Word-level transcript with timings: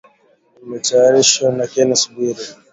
Imetayarishwa 0.63 1.45
na 1.57 1.65
Kennes 1.71 2.01
Bwire 2.11 2.43